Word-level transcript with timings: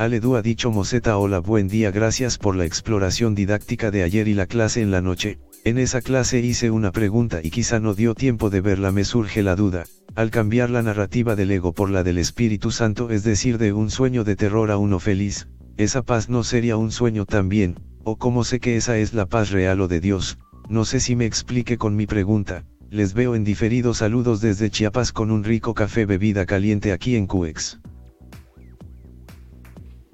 Aledu 0.00 0.36
ha 0.36 0.42
dicho 0.42 0.70
Moseta 0.70 1.18
hola 1.18 1.40
buen 1.40 1.68
día 1.68 1.90
gracias 1.90 2.38
por 2.38 2.56
la 2.56 2.64
exploración 2.64 3.34
didáctica 3.34 3.90
de 3.90 4.02
ayer 4.02 4.28
y 4.28 4.34
la 4.34 4.46
clase 4.46 4.80
en 4.80 4.90
la 4.90 5.02
noche, 5.02 5.38
en 5.64 5.76
esa 5.76 6.00
clase 6.00 6.40
hice 6.40 6.70
una 6.70 6.90
pregunta 6.90 7.40
y 7.42 7.50
quizá 7.50 7.80
no 7.80 7.92
dio 7.92 8.14
tiempo 8.14 8.48
de 8.48 8.62
verla 8.62 8.92
me 8.92 9.04
surge 9.04 9.42
la 9.42 9.56
duda, 9.56 9.84
al 10.14 10.30
cambiar 10.30 10.70
la 10.70 10.82
narrativa 10.82 11.36
del 11.36 11.50
ego 11.50 11.74
por 11.74 11.90
la 11.90 12.02
del 12.02 12.16
Espíritu 12.16 12.70
Santo 12.70 13.10
es 13.10 13.24
decir 13.24 13.58
de 13.58 13.74
un 13.74 13.90
sueño 13.90 14.24
de 14.24 14.36
terror 14.36 14.70
a 14.70 14.78
uno 14.78 15.00
feliz, 15.00 15.48
esa 15.76 16.00
paz 16.00 16.30
no 16.30 16.44
sería 16.44 16.78
un 16.78 16.92
sueño 16.92 17.26
también, 17.26 17.76
o 18.02 18.16
cómo 18.16 18.42
sé 18.42 18.58
que 18.58 18.76
esa 18.76 18.96
es 18.96 19.12
la 19.12 19.26
paz 19.26 19.50
real 19.50 19.82
o 19.82 19.88
de 19.88 20.00
Dios, 20.00 20.38
no 20.70 20.86
sé 20.86 20.98
si 20.98 21.14
me 21.14 21.26
explique 21.26 21.76
con 21.76 21.94
mi 21.94 22.06
pregunta, 22.06 22.64
les 22.90 23.14
veo 23.14 23.36
en 23.36 23.44
diferido 23.44 23.94
saludos 23.94 24.40
desde 24.40 24.70
Chiapas 24.70 25.12
con 25.12 25.30
un 25.30 25.44
rico 25.44 25.74
café 25.74 26.06
bebida 26.06 26.44
caliente 26.44 26.92
aquí 26.92 27.14
en 27.16 27.26
CUEX. 27.26 27.78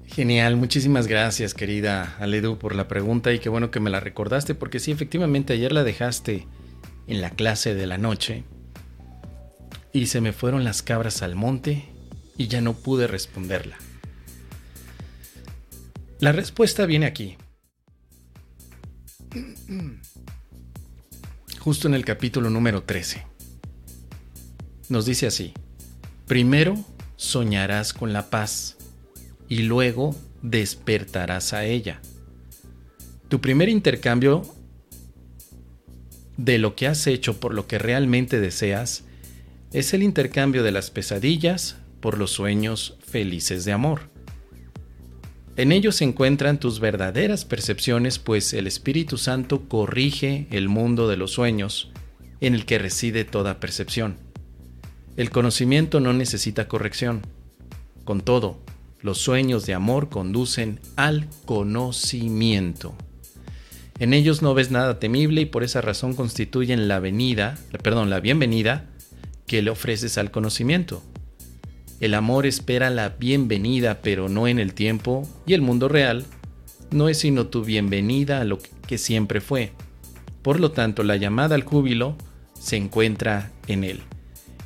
Genial, 0.05 0.55
muchísimas 0.55 1.07
gracias 1.07 1.53
querida 1.53 2.15
Aledu 2.19 2.57
por 2.57 2.75
la 2.75 2.87
pregunta 2.87 3.33
y 3.33 3.39
qué 3.39 3.49
bueno 3.49 3.71
que 3.71 3.79
me 3.79 3.89
la 3.89 3.99
recordaste 3.99 4.55
porque 4.55 4.79
sí, 4.79 4.91
efectivamente 4.91 5.53
ayer 5.53 5.71
la 5.71 5.83
dejaste 5.83 6.47
en 7.07 7.21
la 7.21 7.31
clase 7.31 7.75
de 7.75 7.87
la 7.87 7.97
noche 7.97 8.43
y 9.93 10.07
se 10.07 10.21
me 10.21 10.33
fueron 10.33 10.63
las 10.63 10.81
cabras 10.81 11.21
al 11.21 11.35
monte 11.35 11.85
y 12.37 12.47
ya 12.47 12.61
no 12.61 12.73
pude 12.73 13.07
responderla. 13.07 13.77
La 16.19 16.31
respuesta 16.31 16.85
viene 16.85 17.05
aquí. 17.05 17.37
Justo 21.67 21.89
en 21.89 21.95
el 21.95 22.05
capítulo 22.05 22.49
número 22.49 22.83
13. 22.83 23.25
Nos 24.87 25.05
dice 25.05 25.27
así, 25.27 25.53
primero 26.25 26.77
soñarás 27.17 27.91
con 27.91 28.13
la 28.13 28.29
paz 28.29 28.77
y 29.49 29.63
luego 29.63 30.15
despertarás 30.41 31.51
a 31.51 31.65
ella. 31.65 31.99
Tu 33.27 33.41
primer 33.41 33.67
intercambio 33.67 34.43
de 36.37 36.57
lo 36.57 36.73
que 36.73 36.87
has 36.87 37.05
hecho 37.05 37.37
por 37.37 37.53
lo 37.53 37.67
que 37.67 37.79
realmente 37.79 38.39
deseas 38.39 39.03
es 39.73 39.93
el 39.93 40.03
intercambio 40.03 40.63
de 40.63 40.71
las 40.71 40.89
pesadillas 40.89 41.75
por 41.99 42.17
los 42.17 42.31
sueños 42.31 42.95
felices 43.05 43.65
de 43.65 43.73
amor. 43.73 44.16
En 45.57 45.71
ellos 45.71 45.95
se 45.95 46.03
encuentran 46.03 46.59
tus 46.59 46.79
verdaderas 46.79 47.43
percepciones, 47.43 48.19
pues 48.19 48.53
el 48.53 48.67
Espíritu 48.67 49.17
Santo 49.17 49.67
corrige 49.67 50.45
el 50.51 50.69
mundo 50.69 51.07
de 51.07 51.17
los 51.17 51.31
sueños 51.31 51.89
en 52.41 52.53
el 52.53 52.65
que 52.65 52.77
reside 52.77 53.25
toda 53.25 53.59
percepción. 53.59 54.17
El 55.15 55.31
conocimiento 55.31 55.99
no 55.99 56.13
necesita 56.13 56.67
corrección. 56.67 57.23
Con 58.03 58.21
todo, 58.21 58.59
los 59.01 59.17
sueños 59.17 59.65
de 59.65 59.73
amor 59.73 60.09
conducen 60.09 60.79
al 60.95 61.27
conocimiento. 61.45 62.95
En 63.97 64.13
ellos 64.13 64.43
no 64.43 64.53
ves 64.53 64.69
nada 64.69 64.99
temible 64.99 65.41
y 65.41 65.45
por 65.45 65.63
esa 65.63 65.81
razón 65.81 66.13
constituyen 66.13 66.87
la 66.87 66.99
venida, 66.99 67.57
perdón, 67.81 68.11
la 68.11 68.19
bienvenida 68.19 68.85
que 69.47 69.63
le 69.63 69.71
ofreces 69.71 70.19
al 70.19 70.29
conocimiento. 70.29 71.01
El 71.99 72.13
amor 72.13 72.45
espera 72.45 72.91
la 72.91 73.09
bienvenida, 73.09 74.01
pero 74.03 74.29
no 74.29 74.47
en 74.47 74.59
el 74.59 74.75
tiempo, 74.75 75.27
y 75.47 75.53
el 75.53 75.63
mundo 75.63 75.87
real 75.87 76.25
no 76.91 77.09
es 77.09 77.19
sino 77.19 77.47
tu 77.47 77.63
bienvenida 77.63 78.39
a 78.39 78.43
lo 78.43 78.59
que 78.87 78.99
siempre 78.99 79.41
fue. 79.41 79.71
Por 80.43 80.59
lo 80.59 80.71
tanto, 80.71 81.01
la 81.01 81.15
llamada 81.15 81.55
al 81.55 81.63
júbilo 81.63 82.15
se 82.59 82.77
encuentra 82.77 83.51
en 83.65 83.83
él. 83.83 84.01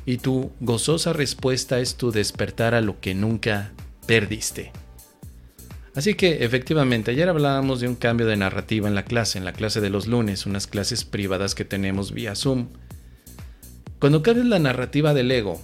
Y 0.04 0.18
tu 0.18 0.52
gozosa 0.60 1.14
respuesta 1.14 1.80
es 1.80 1.94
tu 1.94 2.12
despertar 2.12 2.74
a 2.74 2.82
lo 2.82 3.00
que 3.00 3.14
nunca 3.14 3.72
perdiste. 4.06 4.70
Así 5.94 6.14
que 6.14 6.44
efectivamente, 6.44 7.12
ayer 7.12 7.30
hablábamos 7.30 7.80
de 7.80 7.88
un 7.88 7.96
cambio 7.96 8.26
de 8.26 8.36
narrativa 8.36 8.88
en 8.88 8.94
la 8.94 9.04
clase, 9.04 9.38
en 9.38 9.46
la 9.46 9.52
clase 9.54 9.80
de 9.80 9.90
los 9.90 10.06
lunes, 10.06 10.44
unas 10.44 10.66
clases 10.66 11.04
privadas 11.04 11.54
que 11.54 11.64
tenemos 11.64 12.12
vía 12.12 12.34
Zoom. 12.34 12.68
Cuando 13.98 14.22
cambias 14.22 14.46
la 14.46 14.58
narrativa 14.58 15.14
del 15.14 15.30
ego 15.30 15.60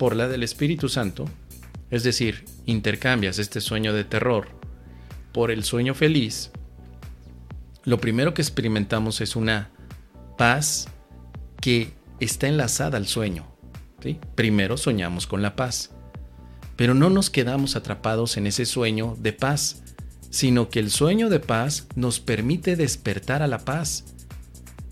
por 0.00 0.16
la 0.16 0.28
del 0.28 0.42
Espíritu 0.42 0.88
Santo, 0.88 1.26
es 1.90 2.04
decir, 2.04 2.46
intercambias 2.64 3.38
este 3.38 3.60
sueño 3.60 3.92
de 3.92 4.04
terror 4.04 4.48
por 5.30 5.50
el 5.50 5.62
sueño 5.62 5.94
feliz, 5.94 6.52
lo 7.84 8.00
primero 8.00 8.32
que 8.32 8.40
experimentamos 8.40 9.20
es 9.20 9.36
una 9.36 9.68
paz 10.38 10.88
que 11.60 11.92
está 12.18 12.48
enlazada 12.48 12.96
al 12.96 13.06
sueño. 13.08 13.46
Primero 14.36 14.78
soñamos 14.78 15.26
con 15.26 15.42
la 15.42 15.54
paz. 15.54 15.90
Pero 16.76 16.94
no 16.94 17.10
nos 17.10 17.28
quedamos 17.28 17.76
atrapados 17.76 18.38
en 18.38 18.46
ese 18.46 18.64
sueño 18.64 19.18
de 19.20 19.34
paz, 19.34 19.82
sino 20.30 20.70
que 20.70 20.78
el 20.78 20.90
sueño 20.90 21.28
de 21.28 21.40
paz 21.40 21.88
nos 21.94 22.20
permite 22.20 22.74
despertar 22.74 23.42
a 23.42 23.46
la 23.46 23.58
paz. 23.66 24.06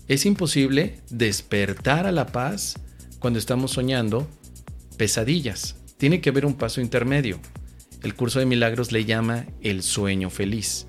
Es 0.07 0.27
imposible 0.27 0.99
despertar 1.09 2.05
a 2.05 2.11
la 2.11 2.27
paz 2.27 2.75
cuando 3.17 3.39
estamos 3.39 3.71
soñando 3.71 4.27
pesadillas. 4.99 5.77
Tiene 5.97 6.19
que 6.19 6.29
haber 6.29 6.45
un 6.45 6.55
paso 6.55 6.81
intermedio. 6.81 7.39
El 8.03 8.15
curso 8.15 8.39
de 8.39 8.45
milagros 8.45 8.91
le 8.91 9.05
llama 9.05 9.45
el 9.61 9.81
sueño 9.81 10.29
feliz. 10.29 10.87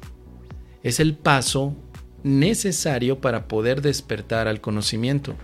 Es 0.82 0.98
el 0.98 1.16
paso 1.16 1.76
necesario 2.24 3.20
para 3.20 3.46
poder 3.46 3.82
despertar 3.82 4.48
al 4.48 4.60
conocimiento. 4.60 5.36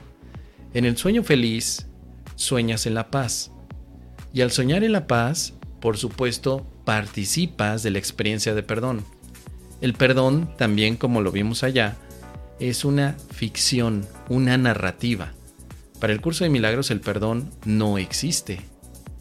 En 0.74 0.84
el 0.84 0.96
sueño 0.96 1.22
feliz, 1.22 1.86
sueñas 2.34 2.86
en 2.86 2.94
la 2.94 3.08
paz. 3.10 3.52
Y 4.32 4.40
al 4.40 4.50
soñar 4.50 4.82
en 4.82 4.92
la 4.92 5.06
paz, 5.06 5.54
por 5.80 5.96
supuesto, 5.96 6.66
participas 6.84 7.84
de 7.84 7.90
la 7.90 7.98
experiencia 7.98 8.52
de 8.52 8.64
perdón. 8.64 9.04
El 9.80 9.94
perdón, 9.94 10.50
también 10.58 10.96
como 10.96 11.20
lo 11.20 11.30
vimos 11.30 11.62
allá, 11.62 11.96
es 12.58 12.84
una 12.84 13.16
ficción, 13.30 14.06
una 14.28 14.58
narrativa. 14.58 15.35
Para 16.00 16.12
el 16.12 16.20
curso 16.20 16.44
de 16.44 16.50
milagros 16.50 16.90
el 16.90 17.00
perdón 17.00 17.50
no 17.64 17.98
existe, 17.98 18.60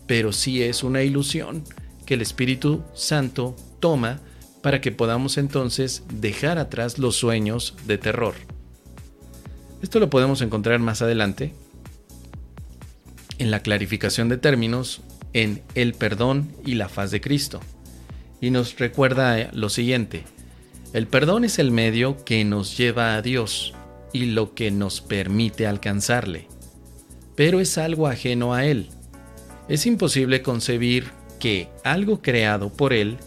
pero 0.08 0.32
sí 0.32 0.62
es 0.62 0.84
una 0.84 1.04
ilusión 1.04 1.64
que 2.06 2.16
el 2.16 2.22
Espíritu 2.22 2.84
Santo 2.94 3.56
toma 3.80 4.20
para 4.62 4.82
que 4.82 4.92
podamos 4.92 5.38
entonces 5.38 6.04
dejar 6.12 6.58
atrás 6.58 6.98
los 6.98 7.16
sueños 7.16 7.76
de 7.86 7.98
terror. 7.98 8.36
Esto 9.82 10.00
lo 10.00 10.10
podemos 10.10 10.42
encontrar 10.42 10.80
más 10.80 11.02
adelante 11.02 11.54
en 13.38 13.52
la 13.52 13.62
clarificación 13.62 14.30
de 14.30 14.38
términos 14.38 15.02
en 15.34 15.62
el 15.76 15.94
perdón 15.94 16.52
y 16.66 16.76
la 16.76 16.90
faz 16.90 17.12
de 17.12 17.22
Cristo. 17.22 17.60
Y 18.42 18.50
nos 18.50 18.78
recuerda 18.78 19.50
lo 19.54 19.70
siguiente, 19.70 20.24
el 20.94 21.08
perdón 21.08 21.44
es 21.44 21.60
el 21.60 21.72
medio 21.72 22.24
que 22.24 22.46
nos 22.46 22.78
lleva 22.78 23.16
a 23.16 23.22
Dios 23.22 23.74
y 24.14 24.28
lo 24.28 24.54
que 24.54 24.72
nos 24.72 25.02
permite 25.02 25.68
alcanzarle, 25.68 26.48
pero 27.36 27.60
es 27.60 27.78
algo 27.78 28.08
ajeno 28.08 28.54
a 28.54 28.66
Él. 28.66 28.90
Es 29.68 29.86
imposible 29.86 30.42
concebir 30.42 31.06
que 31.40 31.70
algo 31.84 32.22
creado 32.22 32.70
por 32.72 32.94
Él 32.94 33.18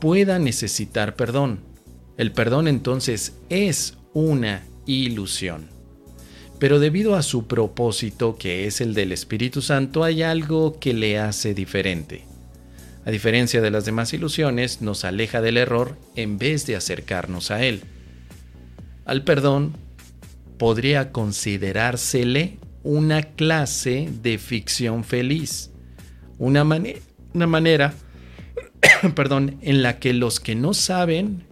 pueda 0.00 0.38
necesitar 0.38 1.16
perdón. 1.16 1.60
El 2.16 2.32
perdón 2.32 2.68
entonces 2.68 3.34
es 3.48 3.96
una 4.12 4.64
ilusión. 4.86 5.68
Pero 6.58 6.80
debido 6.80 7.14
a 7.14 7.22
su 7.22 7.46
propósito, 7.46 8.36
que 8.36 8.66
es 8.66 8.80
el 8.80 8.94
del 8.94 9.12
Espíritu 9.12 9.62
Santo, 9.62 10.02
hay 10.02 10.22
algo 10.22 10.80
que 10.80 10.92
le 10.92 11.18
hace 11.18 11.54
diferente. 11.54 12.24
A 13.04 13.10
diferencia 13.10 13.60
de 13.60 13.70
las 13.70 13.84
demás 13.84 14.12
ilusiones, 14.12 14.82
nos 14.82 15.04
aleja 15.04 15.40
del 15.40 15.56
error 15.56 15.96
en 16.16 16.36
vez 16.36 16.66
de 16.66 16.76
acercarnos 16.76 17.50
a 17.50 17.64
él. 17.64 17.82
Al 19.04 19.22
perdón 19.24 19.76
podría 20.58 21.12
considerársele 21.12 22.58
una 22.88 23.22
clase 23.22 24.08
de 24.22 24.38
ficción 24.38 25.04
feliz, 25.04 25.70
una, 26.38 26.62
una 27.34 27.46
manera 27.46 27.92
perdón, 29.14 29.58
en 29.60 29.82
la 29.82 29.98
que 29.98 30.14
los 30.14 30.40
que 30.40 30.54
no 30.54 30.72
saben 30.72 31.44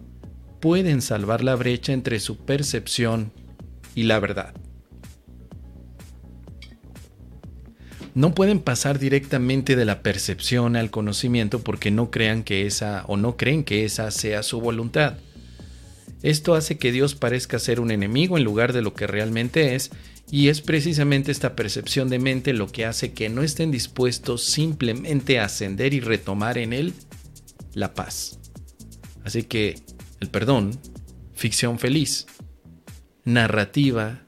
pueden 0.59 1.03
salvar 1.03 1.43
la 1.43 1.53
brecha 1.53 1.93
entre 1.93 2.19
su 2.19 2.37
percepción 2.37 3.31
y 3.93 4.03
la 4.03 4.19
verdad. 4.19 4.55
no 8.15 8.33
pueden 8.33 8.59
pasar 8.59 8.97
directamente 8.97 9.75
de 9.75 9.85
la 9.85 10.01
percepción 10.01 10.75
al 10.75 10.89
conocimiento 10.89 11.59
porque 11.59 11.91
no 11.91 12.09
crean 12.09 12.41
que 12.41 12.65
esa 12.65 13.03
o 13.05 13.15
no 13.15 13.37
creen 13.37 13.63
que 13.63 13.85
esa 13.85 14.09
sea 14.09 14.41
su 14.41 14.59
voluntad. 14.59 15.17
Esto 16.23 16.55
hace 16.55 16.79
que 16.79 16.91
Dios 16.91 17.13
parezca 17.13 17.59
ser 17.59 17.79
un 17.79 17.91
enemigo 17.91 18.39
en 18.39 18.43
lugar 18.43 18.73
de 18.73 18.81
lo 18.81 18.95
que 18.95 19.05
realmente 19.05 19.75
es, 19.75 19.91
y 20.29 20.49
es 20.49 20.61
precisamente 20.61 21.31
esta 21.31 21.55
percepción 21.55 22.09
de 22.09 22.19
mente 22.19 22.53
lo 22.53 22.67
que 22.67 22.85
hace 22.85 23.13
que 23.13 23.29
no 23.29 23.43
estén 23.43 23.71
dispuestos 23.71 24.43
simplemente 24.43 25.39
a 25.39 25.45
ascender 25.45 25.93
y 25.93 25.99
retomar 25.99 26.57
en 26.57 26.73
él 26.73 26.93
la 27.73 27.93
paz. 27.93 28.39
Así 29.23 29.43
que 29.43 29.75
el 30.19 30.29
perdón, 30.29 30.77
ficción 31.33 31.79
feliz, 31.79 32.27
narrativa 33.23 34.21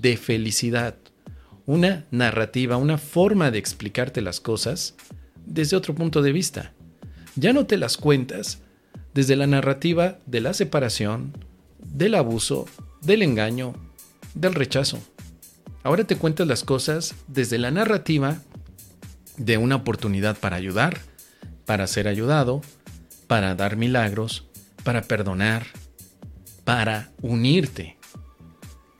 de 0.00 0.16
felicidad, 0.16 0.96
una 1.66 2.06
narrativa, 2.10 2.76
una 2.76 2.98
forma 2.98 3.50
de 3.50 3.58
explicarte 3.58 4.22
las 4.22 4.40
cosas 4.40 4.96
desde 5.46 5.76
otro 5.76 5.94
punto 5.94 6.22
de 6.22 6.32
vista. 6.32 6.72
Ya 7.36 7.52
no 7.52 7.66
te 7.66 7.76
las 7.76 7.96
cuentas 7.96 8.62
desde 9.14 9.36
la 9.36 9.46
narrativa 9.46 10.18
de 10.26 10.40
la 10.40 10.54
separación, 10.54 11.36
del 11.78 12.14
abuso, 12.14 12.66
del 13.02 13.22
engaño, 13.22 13.74
del 14.34 14.54
rechazo. 14.54 15.00
Ahora 15.82 16.04
te 16.04 16.16
cuentas 16.16 16.46
las 16.46 16.62
cosas 16.62 17.14
desde 17.26 17.58
la 17.58 17.70
narrativa 17.70 18.42
de 19.38 19.56
una 19.56 19.76
oportunidad 19.76 20.36
para 20.36 20.56
ayudar, 20.56 21.00
para 21.64 21.86
ser 21.86 22.06
ayudado, 22.06 22.60
para 23.26 23.54
dar 23.54 23.76
milagros, 23.76 24.46
para 24.84 25.02
perdonar, 25.02 25.66
para 26.64 27.10
unirte. 27.22 27.96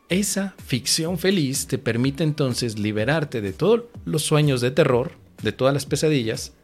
Esa 0.09 0.55
ficción 0.65 1.19
feliz 1.19 1.67
te 1.67 1.77
permite 1.77 2.25
entonces 2.25 2.79
liberarte 2.79 3.41
de 3.41 3.53
todos 3.53 3.83
los 4.07 4.23
sueños 4.23 4.61
de 4.61 4.71
terror, 4.71 5.13
de 5.43 5.53
todas 5.53 5.75
las 5.75 5.87
pesadillas, 5.87 6.55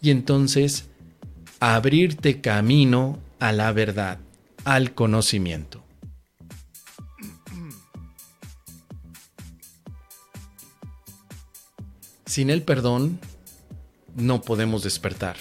y 0.00 0.10
entonces 0.10 0.86
abrirte 1.60 2.40
camino 2.40 3.18
a 3.38 3.52
la 3.52 3.72
verdad, 3.72 4.18
al 4.64 4.94
conocimiento. 4.94 5.77
Sin 12.28 12.50
el 12.50 12.60
perdón 12.60 13.18
no 14.14 14.42
podemos 14.42 14.82
despertar. 14.82 15.38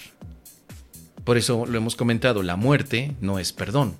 Por 1.25 1.35
eso 1.35 1.65
lo 1.65 1.77
hemos 1.77 1.97
comentado, 1.97 2.43
la 2.43 2.55
muerte 2.55 3.13
no 3.19 3.39
es 3.39 3.51
perdón. 3.51 3.97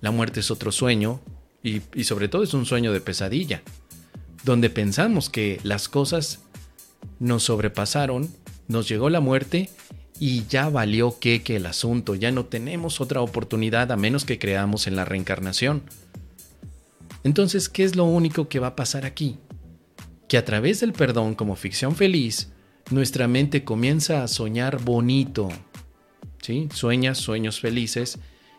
La 0.00 0.10
muerte 0.10 0.40
es 0.40 0.50
otro 0.50 0.72
sueño 0.72 1.20
y, 1.62 1.82
sobre 2.04 2.28
todo 2.28 2.42
es 2.42 2.54
un 2.54 2.64
sueño 2.64 2.94
de 2.94 3.02
pesadilla, 3.02 3.62
donde 4.44 4.70
pensamos 4.70 5.28
que 5.28 5.60
las 5.62 5.90
cosas 5.90 6.40
nos 7.18 7.42
sobrepasaron, 7.42 8.30
nos 8.66 8.88
llegó 8.88 9.10
la 9.10 9.20
muerte 9.20 9.68
y 10.18 10.46
ya 10.46 10.70
valió 10.70 11.18
que 11.18 11.42
que 11.42 11.56
el 11.56 11.66
asunto, 11.66 12.14
ya 12.14 12.32
no 12.32 12.46
tenemos 12.46 13.02
otra 13.02 13.20
oportunidad 13.20 13.92
a 13.92 13.96
menos 13.96 14.24
que 14.24 14.38
creamos 14.38 14.86
en 14.86 14.96
la 14.96 15.04
reencarnación. 15.04 15.82
Entonces, 17.24 17.68
¿qué 17.68 17.84
es 17.84 17.94
lo 17.94 18.04
único 18.04 18.48
que 18.48 18.58
va 18.58 18.68
a 18.68 18.76
pasar 18.76 19.04
aquí? 19.04 19.36
Que 20.28 20.38
a 20.38 20.44
través 20.44 20.80
del 20.80 20.92
perdón 20.92 21.34
como 21.34 21.56
ficción 21.56 21.94
feliz, 21.94 22.52
nuestra 22.90 23.28
mente 23.28 23.64
comienza 23.64 24.22
a 24.22 24.28
soñar 24.28 24.82
bonito. 24.82 25.48
¿Sí? 26.40 26.68
Sueña 26.72 27.14
sueños 27.14 27.60
felices 27.60 28.18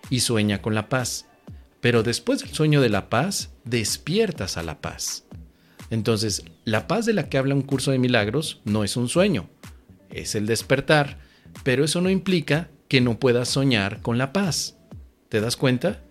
y 0.10 0.22
sueña 0.22 0.62
con 0.62 0.76
la 0.76 0.90
paz. 0.90 1.26
Pero 1.82 2.04
después 2.04 2.40
del 2.40 2.50
sueño 2.50 2.82
de 2.82 2.90
la 2.90 3.10
paz, 3.10 3.52
despiertas 3.64 4.58
a 4.58 4.64
la 4.64 4.82
paz. 4.82 5.26
Entonces, 5.90 6.44
la 6.66 6.88
paz 6.88 7.06
de 7.06 7.14
la 7.14 7.30
que 7.30 7.38
habla 7.38 7.56
un 7.56 7.62
curso 7.62 7.92
de 7.92 8.00
milagros 8.00 8.62
no 8.66 8.84
es 8.84 8.98
un 8.98 9.08
sueño, 9.08 9.50
es 10.10 10.36
el 10.36 10.46
despertar, 10.46 11.18
pero 11.64 11.86
eso 11.86 12.02
no 12.02 12.10
implica 12.10 12.70
que 12.88 13.02
no 13.02 13.20
puedas 13.20 13.50
soñar 13.50 14.02
con 14.02 14.18
la 14.18 14.34
paz. 14.34 14.78
¿Te 15.30 15.42
das 15.42 15.56
cuenta? 15.56 16.02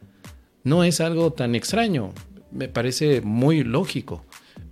No 0.64 0.84
es 0.84 1.00
algo 1.00 1.32
tan 1.32 1.54
extraño, 1.54 2.12
me 2.50 2.68
parece 2.68 3.20
muy 3.20 3.64
lógico. 3.64 4.24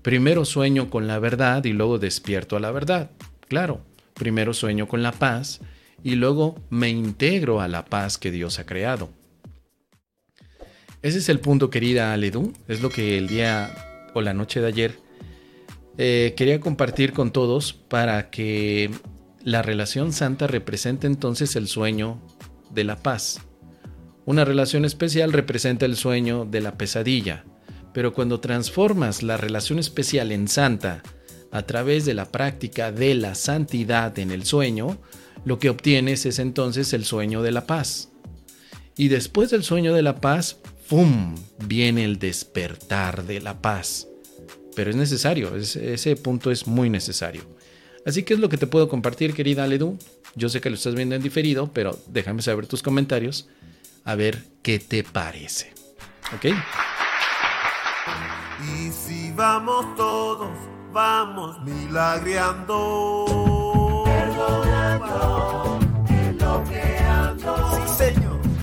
Primero 0.04 0.44
sueño 0.44 0.90
con 0.90 1.06
la 1.06 1.18
verdad 1.18 1.64
y 1.64 1.72
luego 1.72 1.98
despierto 1.98 2.56
a 2.56 2.60
la 2.60 2.70
verdad. 2.70 3.10
Claro, 3.48 3.86
primero 4.12 4.52
sueño 4.52 4.86
con 4.86 5.02
la 5.02 5.12
paz 5.12 5.62
y 6.02 6.16
luego 6.16 6.60
me 6.68 6.90
integro 6.90 7.62
a 7.62 7.68
la 7.68 7.86
paz 7.86 8.18
que 8.18 8.30
Dios 8.30 8.58
ha 8.58 8.66
creado. 8.66 9.08
Ese 11.00 11.16
es 11.16 11.30
el 11.30 11.40
punto, 11.40 11.70
querida 11.70 12.12
Aledu. 12.12 12.52
Es 12.68 12.82
lo 12.82 12.90
que 12.90 13.16
el 13.16 13.28
día 13.28 13.74
o 14.12 14.20
la 14.20 14.34
noche 14.34 14.60
de 14.60 14.66
ayer 14.66 14.98
eh, 15.96 16.34
quería 16.36 16.60
compartir 16.60 17.14
con 17.14 17.32
todos 17.32 17.72
para 17.72 18.28
que 18.28 18.90
la 19.42 19.62
relación 19.62 20.12
santa 20.12 20.46
represente 20.46 21.06
entonces 21.06 21.56
el 21.56 21.66
sueño 21.66 22.20
de 22.68 22.84
la 22.84 22.96
paz. 22.96 23.40
Una 24.26 24.44
relación 24.44 24.84
especial 24.84 25.32
representa 25.32 25.86
el 25.86 25.96
sueño 25.96 26.44
de 26.44 26.60
la 26.60 26.76
pesadilla, 26.76 27.46
pero 27.94 28.12
cuando 28.12 28.40
transformas 28.40 29.22
la 29.22 29.38
relación 29.38 29.78
especial 29.78 30.32
en 30.32 30.48
santa 30.48 31.02
a 31.50 31.62
través 31.62 32.04
de 32.04 32.12
la 32.12 32.26
práctica 32.26 32.90
de 32.90 33.14
la 33.14 33.36
santidad 33.36 34.18
en 34.18 34.32
el 34.32 34.44
sueño, 34.44 34.98
lo 35.44 35.60
que 35.60 35.70
obtienes 35.70 36.26
es 36.26 36.40
entonces 36.40 36.92
el 36.92 37.04
sueño 37.04 37.40
de 37.42 37.52
la 37.52 37.66
paz. 37.66 38.10
Y 38.96 39.08
después 39.08 39.50
del 39.50 39.62
sueño 39.62 39.94
de 39.94 40.02
la 40.02 40.20
paz, 40.20 40.58
¡fum! 40.86 41.36
viene 41.66 42.04
el 42.04 42.18
despertar 42.18 43.24
de 43.24 43.40
la 43.40 43.62
paz. 43.62 44.08
Pero 44.74 44.90
es 44.90 44.96
necesario, 44.96 45.54
ese 45.54 46.16
punto 46.16 46.50
es 46.50 46.66
muy 46.66 46.90
necesario. 46.90 47.42
Así 48.04 48.24
que 48.24 48.34
es 48.34 48.40
lo 48.40 48.48
que 48.48 48.58
te 48.58 48.66
puedo 48.66 48.88
compartir, 48.88 49.34
querida 49.34 49.62
Aledu. 49.62 49.96
Yo 50.34 50.48
sé 50.48 50.60
que 50.60 50.68
lo 50.68 50.74
estás 50.74 50.96
viendo 50.96 51.14
en 51.14 51.22
diferido, 51.22 51.72
pero 51.72 51.96
déjame 52.08 52.42
saber 52.42 52.66
tus 52.66 52.82
comentarios, 52.82 53.48
a 54.02 54.16
ver 54.16 54.42
qué 54.62 54.80
te 54.80 55.04
parece. 55.04 55.72
¿Ok? 56.34 56.46
Y 58.60 58.90
si 58.90 59.32
vamos 59.32 59.94
todos, 59.96 60.50
vamos 60.92 61.60
milagreando. 61.62 63.53